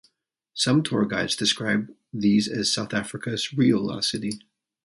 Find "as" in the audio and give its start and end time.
2.47-2.73